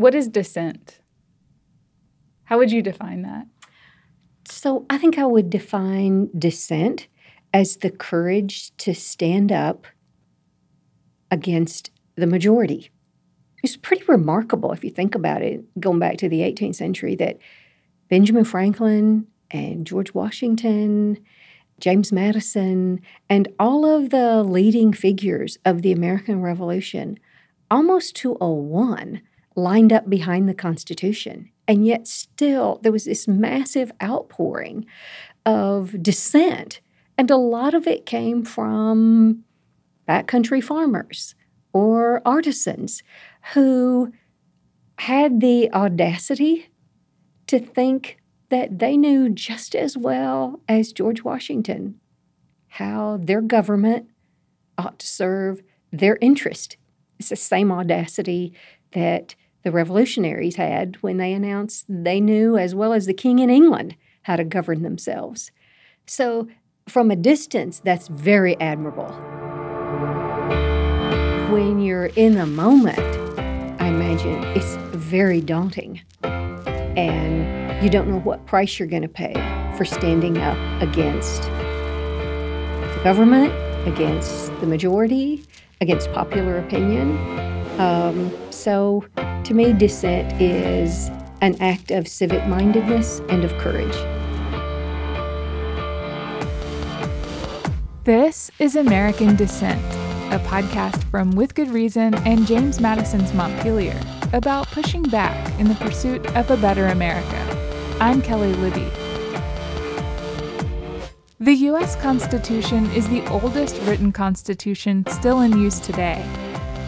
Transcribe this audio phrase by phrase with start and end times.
[0.00, 1.00] what is dissent?
[2.44, 3.46] How would you define that?
[4.48, 7.06] So I think I would define dissent
[7.52, 9.86] as the courage to stand up
[11.30, 12.90] against the majority.
[13.62, 17.36] It's pretty remarkable if you think about it, going back to the 18th century, that
[18.08, 21.18] Benjamin Franklin and George Washington,
[21.78, 27.18] James Madison, and all of the leading figures of the American Revolution,
[27.70, 29.20] almost to a one,
[29.56, 31.50] lined up behind the Constitution.
[31.66, 34.86] And yet, still, there was this massive outpouring
[35.46, 36.80] of dissent.
[37.16, 39.44] And a lot of it came from
[40.08, 41.34] backcountry farmers
[41.72, 43.02] or artisans
[43.54, 44.12] who
[44.98, 46.68] had the audacity
[47.46, 52.00] to think that they knew just as well as George Washington
[52.66, 54.08] how their government
[54.76, 56.76] ought to serve their interest.
[57.18, 58.52] It's the same audacity
[58.92, 63.50] that the revolutionaries had when they announced they knew, as well as the king in
[63.50, 65.50] England, how to govern themselves.
[66.06, 66.48] So,
[66.88, 69.10] from a distance, that's very admirable.
[71.52, 72.98] When you're in the moment,
[73.80, 76.00] I imagine it's very daunting.
[76.22, 79.34] And you don't know what price you're going to pay
[79.76, 83.52] for standing up against the government,
[83.86, 85.44] against the majority,
[85.80, 87.16] against popular opinion.
[87.80, 89.04] Um, so,
[89.50, 91.08] to me, dissent is
[91.40, 93.96] an act of civic mindedness and of courage.
[98.04, 99.84] This is American Dissent,
[100.32, 104.00] a podcast from With Good Reason and James Madison's Montpelier
[104.32, 107.96] about pushing back in the pursuit of a better America.
[108.00, 108.88] I'm Kelly Libby.
[111.40, 111.96] The U.S.
[111.96, 116.24] Constitution is the oldest written constitution still in use today.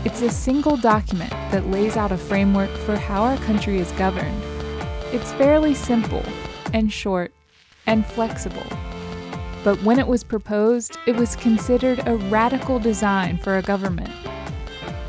[0.04, 4.42] It's a single document that lays out a framework for how our country is governed.
[5.12, 6.24] It's fairly simple
[6.72, 7.32] and short
[7.86, 8.66] and flexible.
[9.62, 14.10] But when it was proposed, it was considered a radical design for a government.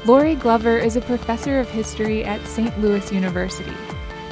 [0.03, 2.79] Lorri Glover is a professor of history at St.
[2.79, 3.73] Louis University,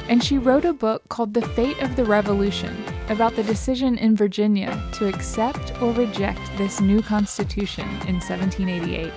[0.08, 4.14] and she wrote a book called The Fate of the Revolution about the decision in
[4.14, 9.12] Virginia to accept or reject this new Constitution in 1788.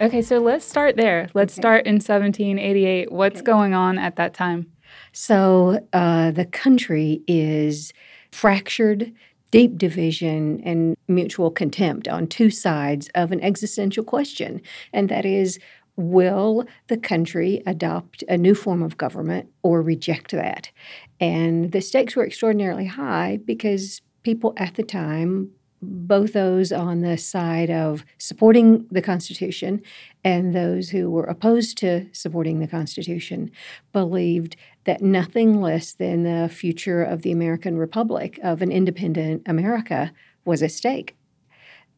[0.00, 1.28] Okay, so let's start there.
[1.34, 1.62] Let's okay.
[1.62, 3.10] start in 1788.
[3.10, 3.44] What's okay.
[3.44, 4.70] going on at that time?
[5.12, 7.92] So uh, the country is
[8.30, 9.12] fractured
[9.50, 14.60] deep division and mutual contempt on two sides of an existential question,
[14.92, 15.58] and that is
[15.96, 20.70] will the country adopt a new form of government or reject that?
[21.18, 27.16] And the stakes were extraordinarily high because people at the time both those on the
[27.16, 29.80] side of supporting the Constitution
[30.24, 33.50] and those who were opposed to supporting the Constitution
[33.92, 40.12] believed that nothing less than the future of the American Republic, of an independent America,
[40.44, 41.16] was at stake.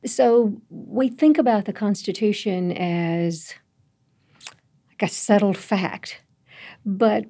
[0.04, 3.54] So we think about the Constitution as
[4.88, 6.22] like a settled fact.
[6.84, 7.26] But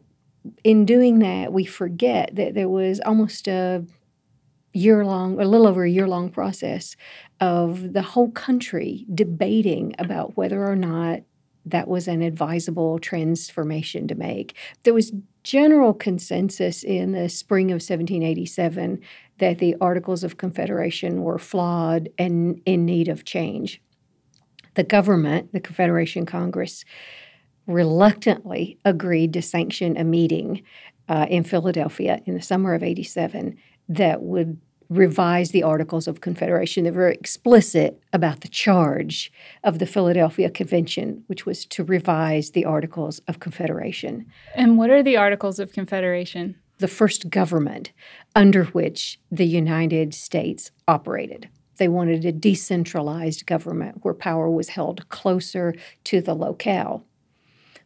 [0.65, 3.85] in doing that, we forget that there was almost a
[4.73, 6.97] year long, a little over a year long process
[7.41, 11.21] of the whole country debating about whether or not
[11.67, 14.57] that was an advisable transformation to make.
[14.83, 19.01] There was general consensus in the spring of 1787
[19.39, 23.81] that the Articles of Confederation were flawed and in need of change.
[24.75, 26.85] The government, the Confederation Congress,
[27.67, 30.63] reluctantly agreed to sanction a meeting
[31.09, 33.57] uh, in Philadelphia in the summer of 87
[33.91, 34.57] that would
[34.89, 36.85] revise the Articles of Confederation.
[36.85, 42.65] They're very explicit about the charge of the Philadelphia Convention, which was to revise the
[42.65, 44.27] Articles of Confederation.
[44.55, 46.57] And what are the Articles of Confederation?
[46.79, 47.93] The first government
[48.35, 51.49] under which the United States operated.
[51.77, 55.75] They wanted a decentralized government where power was held closer
[56.05, 57.05] to the locale.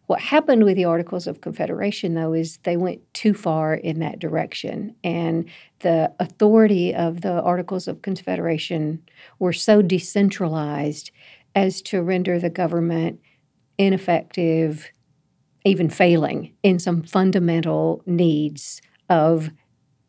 [0.07, 4.19] What happened with the Articles of Confederation, though, is they went too far in that
[4.19, 4.95] direction.
[5.03, 5.49] And
[5.81, 9.03] the authority of the Articles of Confederation
[9.39, 11.11] were so decentralized
[11.55, 13.21] as to render the government
[13.79, 14.91] ineffective,
[15.65, 19.51] even failing in some fundamental needs of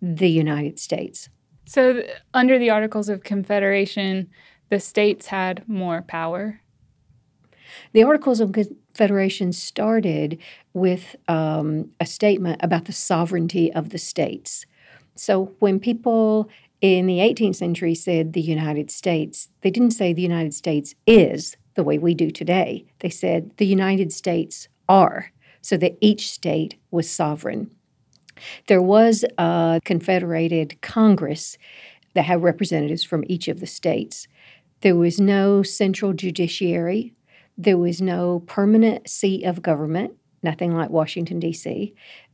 [0.02, 1.30] the United States.
[1.68, 2.04] So,
[2.34, 4.30] under the Articles of Confederation,
[4.70, 6.62] the states had more power?
[7.94, 8.52] The Articles of
[8.96, 10.38] Confederation started
[10.74, 14.66] with um, a statement about the sovereignty of the states.
[15.16, 16.50] So when people
[16.80, 21.58] in the 18th century said the United States, they didn't say the United States is
[21.74, 22.86] the way we do today.
[23.00, 27.72] They said the United States are, so that each state was sovereign.
[28.68, 31.58] There was a confederated Congress
[32.14, 34.30] that had representatives from each of the states.
[34.80, 37.15] There was no central judiciary.
[37.58, 40.14] There was no permanent seat of government,
[40.44, 41.94] nothing like Washington, D.C.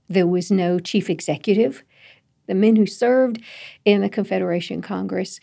[0.10, 1.84] There was no chief executive.
[2.48, 3.42] The men who served
[3.86, 5.40] in the Confederation Congress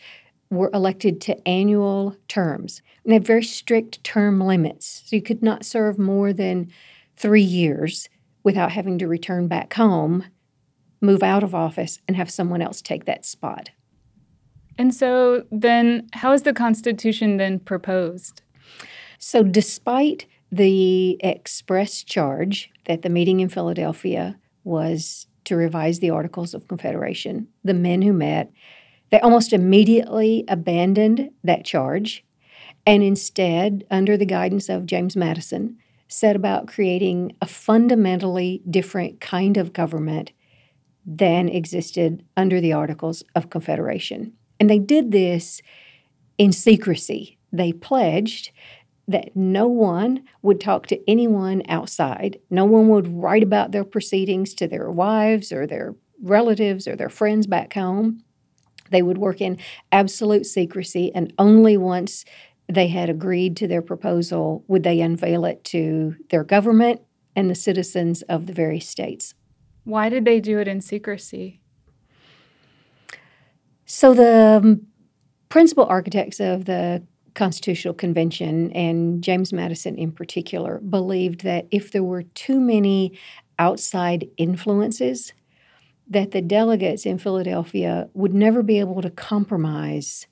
[0.51, 2.81] were elected to annual terms.
[3.03, 5.03] And they had very strict term limits.
[5.05, 6.71] So you could not serve more than
[7.15, 8.09] three years
[8.43, 10.25] without having to return back home,
[11.01, 13.69] move out of office, and have someone else take that spot.
[14.77, 18.41] And so then, how is the Constitution then proposed?
[19.19, 26.53] So, despite the express charge that the meeting in Philadelphia was to revise the Articles
[26.53, 28.51] of Confederation, the men who met,
[29.11, 32.23] they almost immediately abandoned that charge
[32.85, 35.77] and instead, under the guidance of James Madison,
[36.07, 40.31] set about creating a fundamentally different kind of government
[41.05, 44.33] than existed under the Articles of Confederation.
[44.59, 45.61] And they did this
[46.37, 47.37] in secrecy.
[47.51, 48.51] They pledged
[49.09, 52.39] that no one would talk to anyone outside.
[52.51, 57.09] No one would write about their proceedings to their wives or their relatives or their
[57.09, 58.23] friends back home.
[58.91, 59.57] They would work in
[59.91, 62.23] absolute secrecy, and only once
[62.67, 67.01] they had agreed to their proposal would they unveil it to their government
[67.35, 69.33] and the citizens of the various states.
[69.85, 71.61] Why did they do it in secrecy?
[73.85, 74.87] So, the um,
[75.49, 77.01] principal architects of the
[77.39, 83.17] Constitutional Convention, and James Madison in particular, believed that if there were too many
[83.57, 85.31] outside influences,
[86.09, 90.27] that the delegates in Philadelphia would never be able to compromise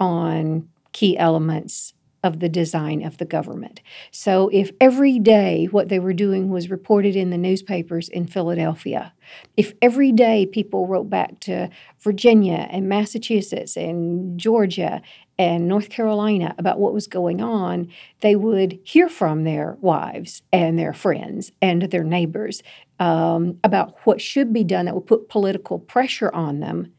[0.00, 1.92] on key elements
[2.24, 3.82] of the design of the government.
[4.10, 9.12] So, if every day what they were doing was reported in the newspapers in Philadelphia,
[9.58, 11.68] if every day people wrote back to
[12.00, 15.02] Virginia and Massachusetts and Georgia
[15.38, 17.88] and North Carolina about what was going on,
[18.20, 22.62] they would hear from their wives and their friends and their neighbors
[22.98, 26.92] um, about what should be done that would put political pressure on them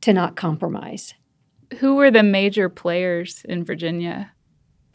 [0.00, 1.14] to not compromise.
[1.78, 4.32] Who were the major players in Virginia?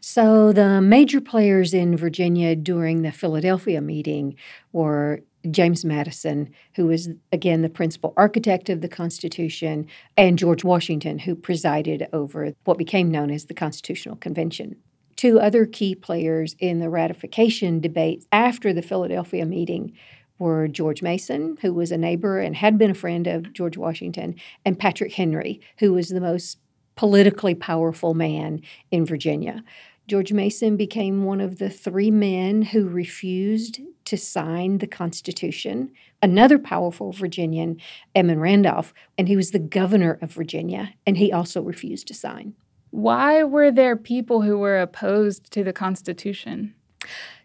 [0.04, 4.36] So, the major players in Virginia during the Philadelphia meeting
[4.72, 11.20] were James Madison, who was again the principal architect of the Constitution, and George Washington,
[11.20, 14.76] who presided over what became known as the Constitutional Convention.
[15.16, 19.94] Two other key players in the ratification debate after the Philadelphia meeting
[20.40, 24.36] were George Mason, who was a neighbor and had been a friend of George Washington,
[24.66, 26.58] and Patrick Henry, who was the most
[26.96, 29.64] politically powerful man in Virginia.
[30.08, 35.92] George Mason became one of the three men who refused to sign the Constitution.
[36.22, 37.78] Another powerful Virginian,
[38.16, 42.56] Edmund Randolph, and he was the governor of Virginia, and he also refused to sign.
[42.92, 46.76] Why were there people who were opposed to the Constitution?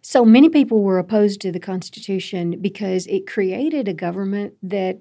[0.03, 5.01] So many people were opposed to the Constitution because it created a government that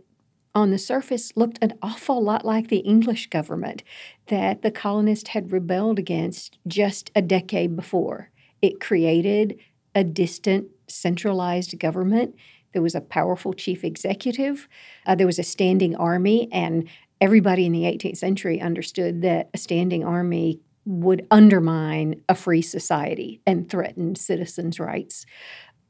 [0.56, 3.84] on the surface looked an awful lot like the English government
[4.28, 8.30] that the colonists had rebelled against just a decade before.
[8.62, 9.60] It created
[9.94, 12.36] a distant, centralized government.
[12.74, 14.68] There was a powerful chief executive.
[15.06, 16.90] Uh, there was a standing army, and
[17.22, 23.42] everybody in the 18th century understood that a standing army would undermine a free society
[23.46, 25.26] and threaten citizens' rights.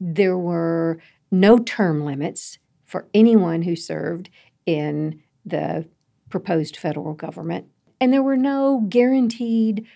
[0.00, 0.98] There were
[1.30, 4.30] no term limits for anyone who served
[4.64, 5.86] in the
[6.30, 7.66] proposed federal government.
[8.00, 9.86] And there were no guaranteed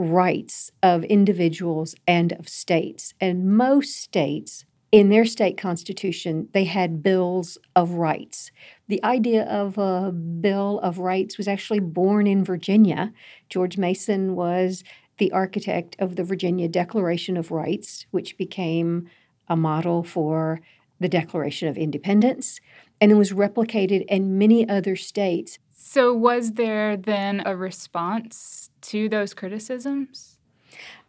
[0.00, 3.12] rights of individuals and of states.
[3.20, 8.50] And most states, in their state constitution, they had bills of rights.
[8.88, 13.12] The idea of a Bill of Rights was actually born in Virginia.
[13.50, 14.82] George Mason was
[15.18, 19.08] the architect of the Virginia Declaration of Rights, which became
[19.48, 20.60] a model for
[20.98, 22.58] the Declaration of Independence
[23.00, 25.58] and it was replicated in many other states.
[25.82, 30.36] So, was there then a response to those criticisms?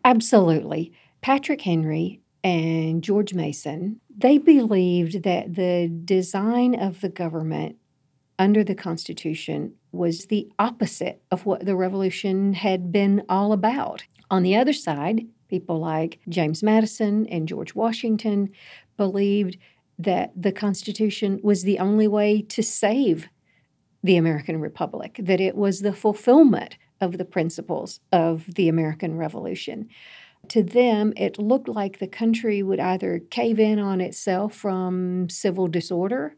[0.05, 0.93] Absolutely.
[1.19, 7.75] Patrick Henry and George Mason, they believed that the design of the government
[8.39, 14.05] under the Constitution was the opposite of what the revolution had been all about.
[14.31, 18.49] On the other side, people like James Madison and George Washington
[18.95, 19.57] believed
[19.99, 23.27] that the Constitution was the only way to save
[24.03, 29.87] the American Republic, that it was the fulfillment of the principles of the American Revolution.
[30.49, 35.67] To them, it looked like the country would either cave in on itself from civil
[35.67, 36.35] disorder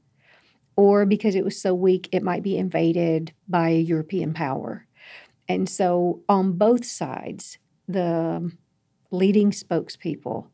[0.75, 4.87] or because it was so weak, it might be invaded by a European power.
[5.47, 8.51] And so, on both sides, the
[9.11, 10.47] leading spokespeople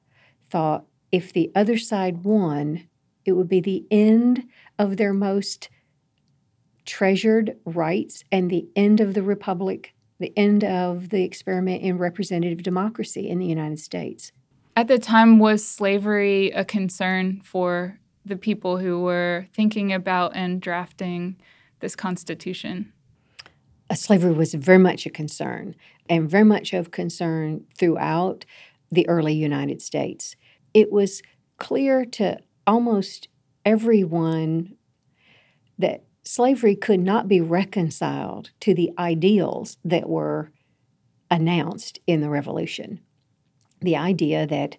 [0.50, 2.88] thought if the other side won,
[3.25, 4.46] it would be the end
[4.78, 5.70] of their most
[6.89, 12.63] treasured rights and the end of the republic, the end of the experiment in representative
[12.63, 14.31] democracy in the United States.
[14.75, 20.60] At the time, was slavery a concern for the people who were thinking about and
[20.60, 21.38] drafting
[21.79, 22.91] this Constitution?
[23.89, 25.75] Uh, slavery was very much a concern
[26.10, 28.46] and very much of concern throughout
[28.91, 30.36] the early United States.
[30.74, 31.22] It was
[31.58, 33.27] clear to almost
[33.63, 34.75] everyone
[35.77, 40.52] that slavery could not be reconciled to the ideals that were
[41.32, 43.00] announced in the Revolution.
[43.82, 44.78] The idea that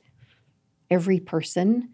[0.90, 1.90] every person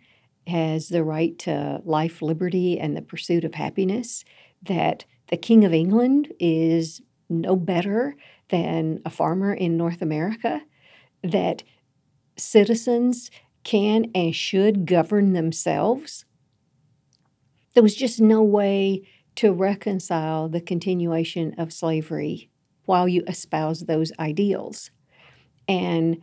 [0.47, 4.25] has the right to life, liberty, and the pursuit of happiness,
[4.63, 8.17] that the King of England is no better
[8.49, 10.63] than a farmer in North America,
[11.23, 11.65] that
[12.37, 13.31] citizens
[13.65, 16.25] can and should govern themselves.
[17.75, 22.51] There was just no way to reconcile the continuation of slavery
[22.85, 24.91] while you espouse those ideals.
[25.69, 26.23] And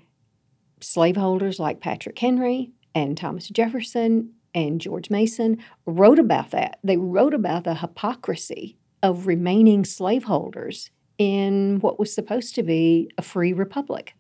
[0.82, 6.80] slaveholders like Patrick Henry and Thomas Jefferson and George Mason wrote about that.
[6.84, 13.22] They wrote about the hypocrisy of remaining slaveholders in what was supposed to be a
[13.22, 14.14] free republic.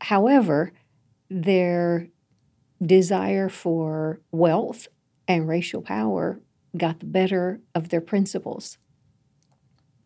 [0.00, 0.72] However,
[1.30, 2.08] their
[2.84, 4.88] desire for wealth
[5.26, 6.40] and racial power
[6.76, 8.78] got the better of their principles.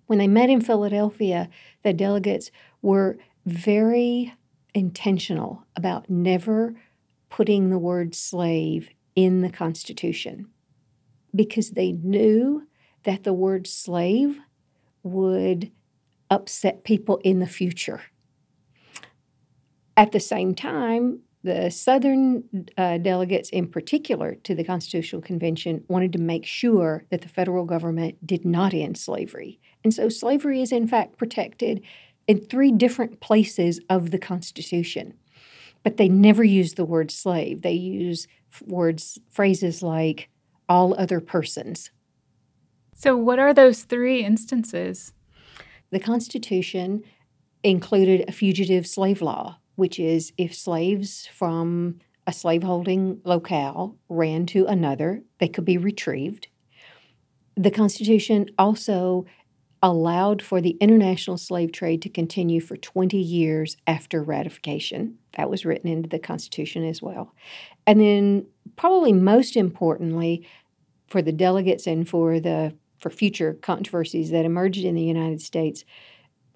[0.06, 1.48] When they met in Philadelphia,
[1.82, 2.50] the delegates
[2.82, 4.34] were very
[4.74, 6.74] intentional about never
[7.30, 10.48] putting the word slave in the Constitution
[11.34, 12.66] because they knew
[13.04, 14.38] that the word slave
[15.02, 15.70] would
[16.30, 18.02] upset people in the future.
[19.96, 26.12] At the same time, the Southern uh, delegates, in particular to the Constitutional Convention, wanted
[26.12, 29.60] to make sure that the federal government did not end slavery.
[29.84, 31.82] And so slavery is, in fact, protected
[32.26, 35.14] in three different places of the Constitution
[35.82, 37.62] but they never use the word slave.
[37.62, 38.26] They use
[38.66, 40.28] words, phrases like
[40.68, 41.90] all other persons.
[42.94, 45.12] So, what are those three instances?
[45.90, 47.04] The Constitution
[47.62, 54.66] included a fugitive slave law, which is if slaves from a slaveholding locale ran to
[54.66, 56.48] another, they could be retrieved.
[57.56, 59.24] The Constitution also
[59.80, 65.16] allowed for the international slave trade to continue for 20 years after ratification.
[65.36, 67.32] That was written into the Constitution as well.
[67.86, 70.44] And then, probably most importantly,
[71.06, 75.84] for the delegates and for the for future controversies that emerged in the United States,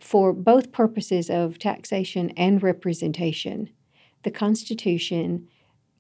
[0.02, 3.70] for both purposes of taxation and representation,
[4.24, 5.48] the Constitution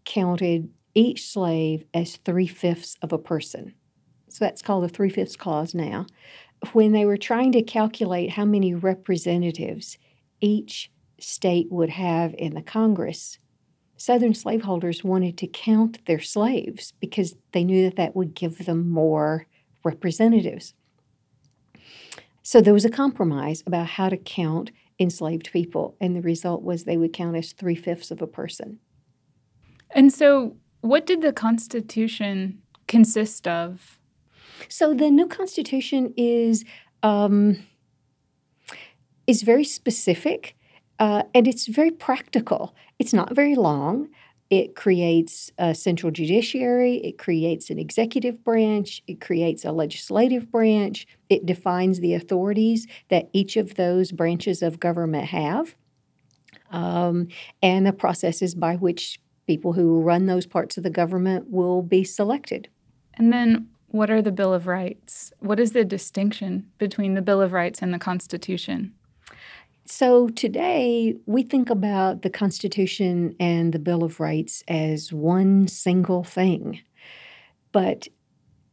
[0.04, 3.74] counted each slave as three fifths of a person.
[4.28, 6.06] So that's called the three fifths clause now
[6.72, 9.98] when they were trying to calculate how many representatives
[10.40, 13.38] each state would have in the Congress,
[13.96, 18.88] Southern slaveholders wanted to count their slaves because they knew that that would give them
[18.88, 19.46] more
[19.84, 20.74] representatives.
[22.42, 26.84] So there was a compromise about how to count enslaved people, and the result was
[26.84, 28.78] they would count as three fifths of a person.
[29.90, 33.98] And so, what did the Constitution consist of?
[34.68, 36.64] So the new constitution is
[37.02, 37.58] um,
[39.26, 40.56] is very specific
[40.98, 42.74] uh, and it's very practical.
[42.98, 44.08] It's not very long.
[44.52, 51.06] It creates a central judiciary, it creates an executive branch, it creates a legislative branch,
[51.30, 55.74] it defines the authorities that each of those branches of government have,
[56.70, 57.28] um,
[57.62, 62.04] and the processes by which people who run those parts of the government will be
[62.04, 62.68] selected.
[63.14, 65.32] And then what are the Bill of Rights?
[65.38, 68.92] What is the distinction between the Bill of Rights and the Constitution?
[69.94, 76.24] So today we think about the Constitution and the Bill of Rights as one single
[76.24, 76.80] thing.
[77.72, 78.08] But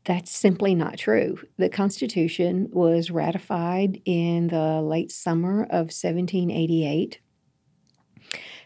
[0.05, 1.37] that's simply not true.
[1.57, 7.19] The Constitution was ratified in the late summer of 1788.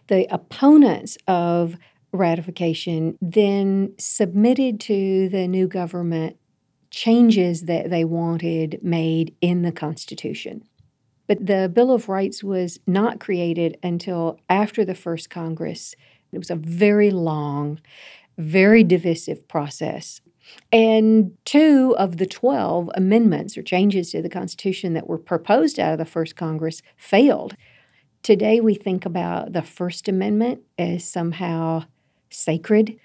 [0.10, 1.75] The opponents of
[2.12, 6.38] ratification then submitted to the new government
[6.91, 10.63] changes that they wanted made in the Constitution.
[11.27, 15.96] But the Bill of Rights was not created until after the first Congress.
[16.32, 17.80] It was a very long,
[18.38, 20.22] very divisive process.
[20.72, 25.94] And two of the 12 amendments or changes to the Constitution that were proposed out
[25.94, 27.56] of the first Congress failed.
[28.24, 31.86] Today, we think about the First Amendment as somehow
[32.30, 32.98] sacred.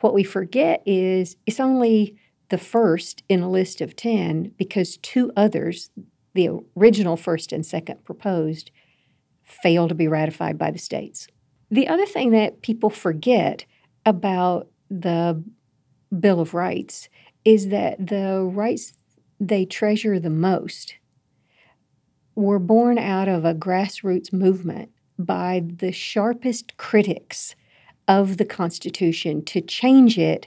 [0.00, 2.16] What we forget is it's only
[2.48, 5.90] the first in a list of 10 because two others,
[6.34, 8.70] the original first and second proposed,
[9.42, 11.28] failed to be ratified by the states.
[11.70, 13.64] The other thing that people forget
[14.04, 15.42] about the
[16.18, 17.08] Bill of Rights
[17.44, 18.94] is that the rights
[19.40, 20.96] they treasure the most
[22.34, 27.54] were born out of a grassroots movement by the sharpest critics
[28.08, 30.46] of the Constitution to change it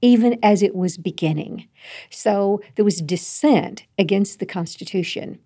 [0.00, 1.68] even as it was beginning.
[2.10, 5.38] So there was dissent against the Constitution.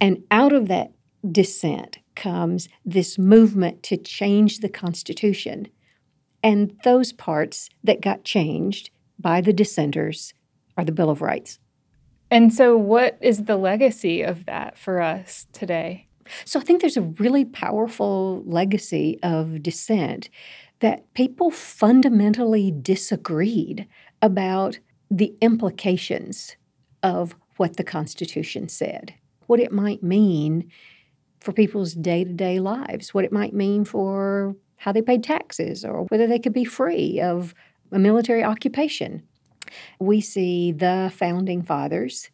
[0.00, 0.92] And out of that
[1.30, 5.68] dissent comes this movement to change the Constitution.
[6.42, 10.34] And those parts that got changed by the dissenters
[10.76, 11.58] are the Bill of Rights.
[12.30, 16.08] And so, what is the legacy of that for us today?
[16.44, 20.28] So, I think there's a really powerful legacy of dissent
[20.80, 23.86] that people fundamentally disagreed
[24.20, 24.78] about
[25.10, 26.56] the implications
[27.02, 29.14] of what the Constitution said,
[29.46, 30.70] what it might mean
[31.40, 35.84] for people's day to day lives, what it might mean for how they paid taxes,
[35.84, 37.54] or whether they could be free of
[37.92, 39.22] a military occupation.
[40.00, 42.30] We see the founding fathers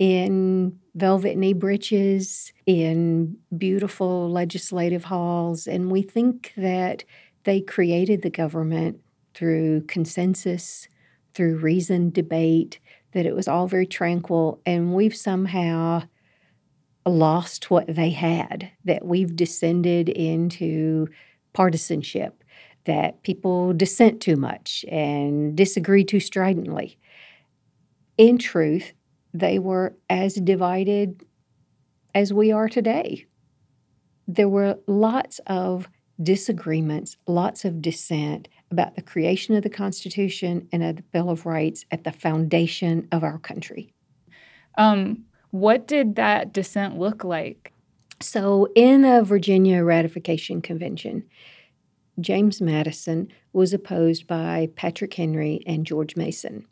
[0.00, 7.04] in velvet knee breeches, in beautiful legislative halls, and we think that
[7.44, 8.98] they created the government
[9.34, 10.88] through consensus,
[11.34, 12.80] through reasoned debate,
[13.12, 16.02] that it was all very tranquil, and we've somehow
[17.06, 21.08] lost what they had, that we've descended into
[21.52, 22.42] partisanship,
[22.86, 26.98] that people dissent too much and disagree too stridently.
[28.16, 28.94] In truth,
[29.32, 31.24] they were as divided
[32.14, 33.26] as we are today.
[34.26, 35.88] There were lots of
[36.22, 41.46] disagreements, lots of dissent about the creation of the Constitution and of the Bill of
[41.46, 43.92] Rights at the foundation of our country.
[44.78, 47.72] Um, what did that dissent look like?
[48.20, 51.24] So, in a Virginia ratification convention,
[52.20, 56.66] James Madison was opposed by Patrick Henry and George Mason.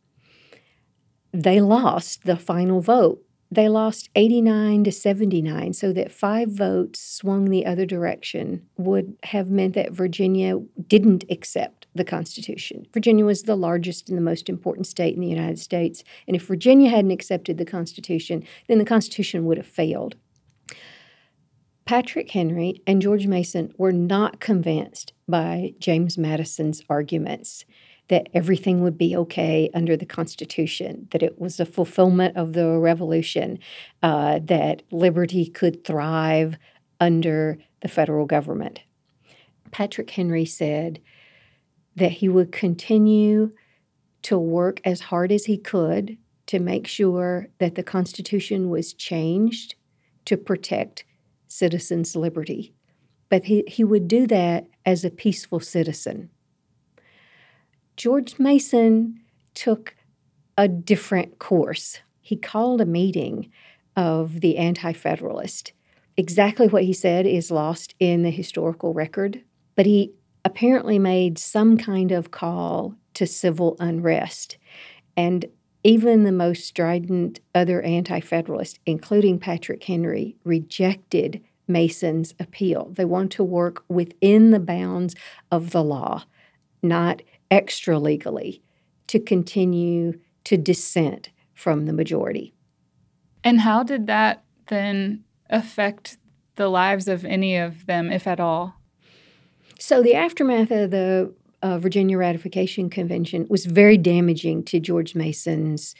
[1.32, 7.46] They lost the final vote they lost 89 to 79, so that five votes swung
[7.46, 12.86] the other direction would have meant that Virginia didn't accept the Constitution.
[12.92, 16.46] Virginia was the largest and the most important state in the United States, and if
[16.46, 20.16] Virginia hadn't accepted the Constitution, then the Constitution would have failed.
[21.86, 27.64] Patrick Henry and George Mason were not convinced by James Madison's arguments
[28.08, 32.78] that everything would be okay under the Constitution, that it was a fulfillment of the
[32.78, 33.58] Revolution,
[34.02, 36.56] uh, that liberty could thrive
[37.00, 38.80] under the federal government.
[39.70, 41.00] Patrick Henry said
[41.96, 43.52] that he would continue
[44.22, 46.16] to work as hard as he could
[46.46, 49.74] to make sure that the Constitution was changed
[50.24, 51.04] to protect
[51.46, 52.74] citizens' liberty.
[53.28, 56.30] But he, he would do that as a peaceful citizen.
[57.98, 59.20] George Mason
[59.54, 59.96] took
[60.56, 61.98] a different course.
[62.20, 63.50] He called a meeting
[63.96, 65.72] of the Anti Federalist.
[66.16, 69.42] Exactly what he said is lost in the historical record,
[69.74, 70.12] but he
[70.44, 74.58] apparently made some kind of call to civil unrest.
[75.16, 75.46] And
[75.82, 82.92] even the most strident other anti federalists, including Patrick Henry, rejected Mason's appeal.
[82.92, 85.16] They want to work within the bounds
[85.50, 86.24] of the law,
[86.80, 88.62] not extra legally
[89.08, 92.54] to continue to dissent from the majority.
[93.44, 96.18] And how did that then affect
[96.56, 98.74] the lives of any of them, if at all?
[99.78, 101.32] So, the aftermath of the
[101.62, 105.94] uh, Virginia Ratification Convention was very damaging to George Mason's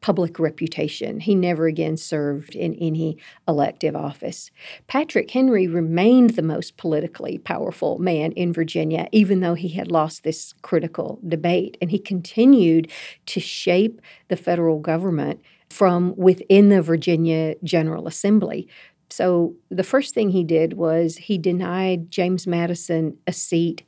[0.00, 1.20] public reputation.
[1.20, 4.50] He never again served in any elective office.
[4.86, 10.22] Patrick Henry remained the most politically powerful man in Virginia, even though he had lost
[10.22, 11.76] this critical debate.
[11.80, 12.90] And he continued
[13.26, 18.68] to shape the federal government from within the Virginia General Assembly.
[19.10, 23.82] So the first thing he did was he denied James Madison a seat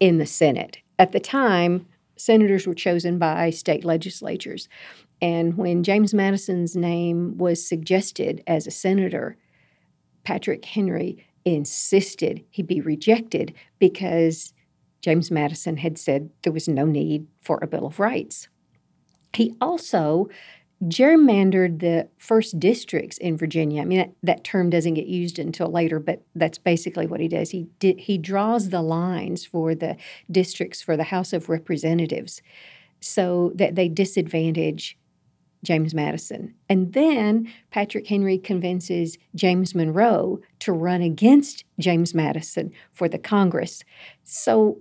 [0.00, 0.78] in the Senate.
[0.98, 4.68] At the time, senators were chosen by state legislatures.
[5.20, 9.36] And when James Madison's name was suggested as a senator,
[10.24, 14.52] Patrick Henry insisted he be rejected because
[15.00, 18.48] James Madison had said there was no need for a Bill of Rights.
[19.32, 20.28] He also
[20.84, 23.82] gerrymandered the first districts in Virginia.
[23.82, 27.26] I mean, that, that, term doesn't get used until later, but that's basically what he
[27.26, 27.50] does.
[27.50, 29.96] He di- he draws the lines for the
[30.30, 32.42] districts for the House of Representatives,
[33.00, 34.96] so that they disadvantage
[35.64, 36.54] James Madison.
[36.68, 43.82] And then Patrick Henry convinces James Monroe to run against James Madison for the Congress.
[44.24, 44.80] So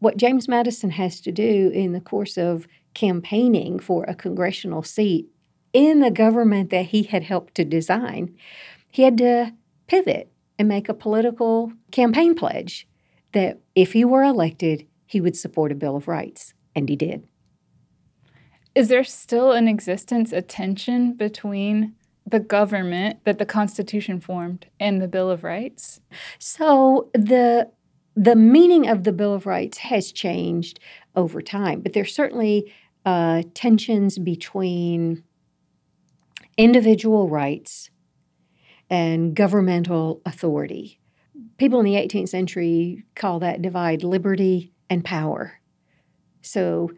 [0.00, 5.28] what James Madison has to do in the course of campaigning for a congressional seat
[5.72, 8.34] in the government that he had helped to design,
[8.90, 9.52] he had to
[9.86, 12.88] pivot and make a political campaign pledge
[13.32, 16.54] that if he were elected, he would support a Bill of Rights.
[16.74, 17.26] And he did.
[18.74, 21.94] Is there still in existence a tension between
[22.26, 26.00] the government that the Constitution formed and the Bill of Rights?
[26.38, 27.70] So the
[28.14, 30.80] the meaning of the Bill of Rights has changed
[31.14, 32.72] over time, but there's certainly
[33.04, 35.22] uh, tensions between
[36.56, 37.90] individual rights
[38.90, 40.98] and governmental authority.
[41.58, 45.60] People in the 18th century call that divide liberty and power.
[46.42, 46.90] So,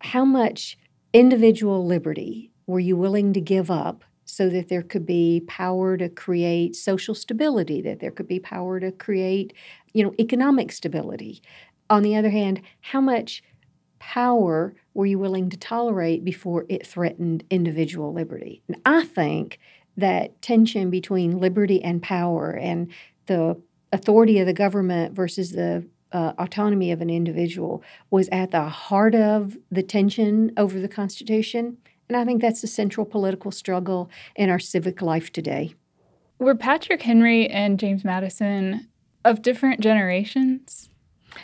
[0.00, 0.78] how much
[1.12, 6.08] individual liberty were you willing to give up so that there could be power to
[6.08, 9.52] create social stability, that there could be power to create,
[9.92, 11.42] you know, economic stability?
[11.88, 13.42] On the other hand, how much
[13.98, 18.62] power were you willing to tolerate before it threatened individual liberty?
[18.68, 19.58] And I think
[19.96, 22.90] that tension between liberty and power and
[23.26, 23.60] the
[23.92, 29.14] authority of the government versus the uh, autonomy of an individual was at the heart
[29.14, 31.76] of the tension over the Constitution.
[32.08, 35.74] And I think that's the central political struggle in our civic life today.
[36.38, 38.88] Were Patrick Henry and James Madison
[39.24, 40.88] of different generations?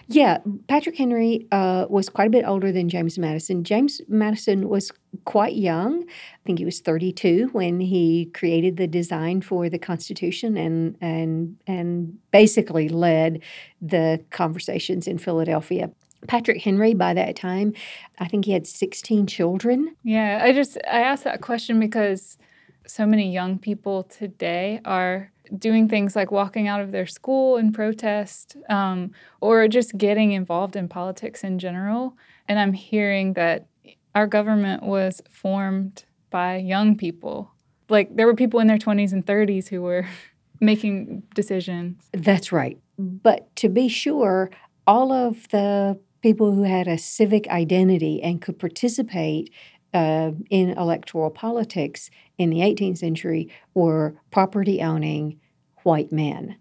[0.08, 3.64] Yeah, Patrick Henry uh, was quite a bit older than James Madison.
[3.64, 4.92] James Madison was
[5.24, 6.04] quite young.
[6.08, 11.56] I think he was 32 when he created the design for the Constitution and and
[11.66, 13.42] and basically led
[13.80, 15.90] the conversations in Philadelphia.
[16.28, 17.72] Patrick Henry, by that time,
[18.18, 19.94] I think he had 16 children.
[20.02, 22.38] Yeah, I just I asked that question because
[22.86, 27.72] so many young people today are doing things like walking out of their school in
[27.72, 32.16] protest um, or just getting involved in politics in general.
[32.48, 33.66] And I'm hearing that
[34.14, 37.52] our government was formed by young people.
[37.88, 40.06] Like there were people in their 20s and 30s who were
[40.60, 42.02] making decisions.
[42.12, 42.78] That's right.
[42.98, 44.50] But to be sure,
[44.86, 49.52] all of the people who had a civic identity and could participate
[49.96, 55.40] uh, in electoral politics in the 18th century were property owning
[55.84, 56.56] white men.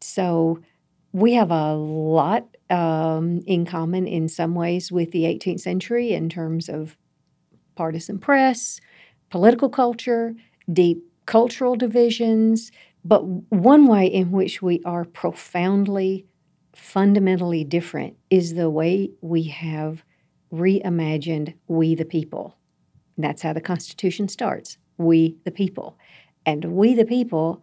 [0.00, 0.60] So
[1.12, 6.28] we have a lot um, in common in some ways with the 18th century in
[6.28, 6.96] terms of
[7.74, 8.80] partisan press,
[9.30, 10.34] political culture,
[10.72, 12.70] deep cultural divisions.
[13.04, 16.24] But one way in which we are profoundly,
[16.72, 20.04] fundamentally different is the way we have
[20.52, 22.56] reimagined we the people.
[23.16, 25.98] And that's how the Constitution starts we the people.
[26.44, 27.62] And we the people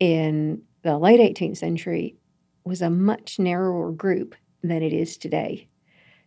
[0.00, 2.16] in the late 18th century
[2.64, 5.68] was a much narrower group than it is today.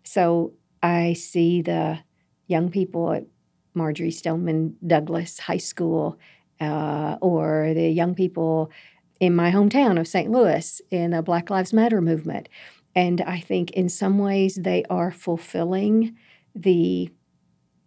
[0.03, 1.99] So I see the
[2.47, 3.25] young people at
[3.73, 6.17] Marjory Stoneman Douglas High School
[6.61, 8.71] uh, or the young people
[9.19, 10.31] in my hometown of St.
[10.31, 12.49] Louis in the Black Lives Matter movement.
[12.95, 16.15] And I think in some ways they are fulfilling
[16.53, 17.09] the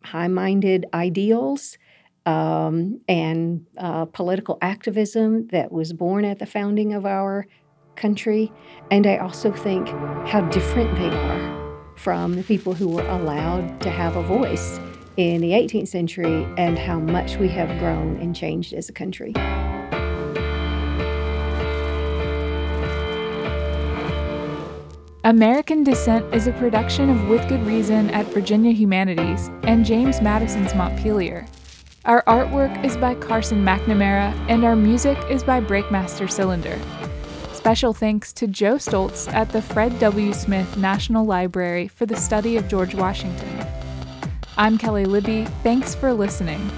[0.03, 1.79] high minded ideals
[2.27, 7.47] um, and uh, political activism that was born at the founding of our
[7.97, 8.53] country.
[8.91, 9.89] And I also think
[10.29, 11.59] how different they are
[11.97, 14.79] from the people who were allowed to have a voice
[15.17, 19.33] in the 18th century and how much we have grown and changed as a country.
[25.29, 30.75] American Dissent is a production of With Good Reason at Virginia Humanities and James Madison's
[30.75, 31.47] Montpelier.
[32.07, 36.81] Our artwork is by Carson McNamara, and our music is by Breakmaster Cylinder.
[37.53, 40.33] Special thanks to Joe Stoltz at the Fred W.
[40.33, 43.67] Smith National Library for the study of George Washington.
[44.57, 45.45] I'm Kelly Libby.
[45.63, 46.71] Thanks for listening.